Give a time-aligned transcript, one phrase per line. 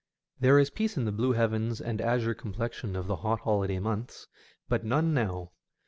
[0.39, 4.25] There is peace in the blue heavens and azure complexion of the hot holiday months,
[4.67, 5.51] but none now.